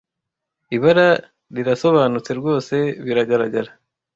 ibara 0.75 1.07
rirasobanutse 1.55 2.31
rwose 2.39 2.75
biragaragara 3.05 3.69